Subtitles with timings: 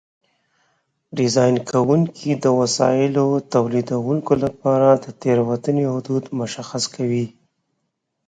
[1.17, 7.25] ډیزاین کوونکي د وسایلو تولیدوونکو لپاره د تېروتنې حدود مشخص کوي.